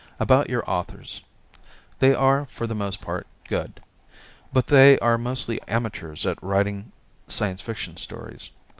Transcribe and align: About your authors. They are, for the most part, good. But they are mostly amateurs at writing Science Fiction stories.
About 0.19 0.49
your 0.49 0.67
authors. 0.67 1.21
They 1.99 2.15
are, 2.15 2.45
for 2.47 2.65
the 2.65 2.73
most 2.73 3.01
part, 3.01 3.27
good. 3.47 3.83
But 4.51 4.65
they 4.65 4.97
are 4.97 5.15
mostly 5.19 5.61
amateurs 5.67 6.25
at 6.25 6.41
writing 6.41 6.91
Science 7.27 7.61
Fiction 7.61 7.95
stories. 7.97 8.49